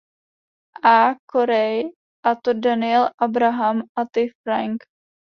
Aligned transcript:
A. 0.93 1.15
Corey 1.27 1.91
a 2.23 2.33
to 2.43 2.55
Daniel 2.55 3.11
Abraham 3.21 3.83
a 3.95 4.07
Ty 4.11 4.31
Franck. 4.43 4.81